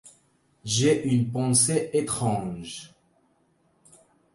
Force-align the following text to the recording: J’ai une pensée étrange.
J’ai 0.65 1.07
une 1.13 1.31
pensée 1.31 1.91
étrange. 1.93 2.95